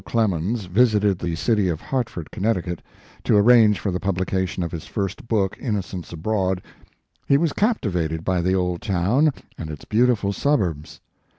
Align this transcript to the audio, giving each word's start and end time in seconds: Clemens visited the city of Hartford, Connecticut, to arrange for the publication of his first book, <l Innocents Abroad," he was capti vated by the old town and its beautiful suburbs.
Clemens 0.03 0.65
visited 0.65 1.19
the 1.19 1.35
city 1.35 1.69
of 1.69 1.79
Hartford, 1.79 2.31
Connecticut, 2.31 2.81
to 3.23 3.37
arrange 3.37 3.79
for 3.79 3.91
the 3.91 3.99
publication 3.99 4.63
of 4.63 4.71
his 4.71 4.85
first 4.87 5.27
book, 5.27 5.55
<l 5.61 5.67
Innocents 5.67 6.11
Abroad," 6.11 6.63
he 7.27 7.37
was 7.37 7.53
capti 7.53 7.91
vated 7.91 8.23
by 8.23 8.41
the 8.41 8.55
old 8.55 8.81
town 8.81 9.31
and 9.59 9.69
its 9.69 9.85
beautiful 9.85 10.33
suburbs. 10.33 11.01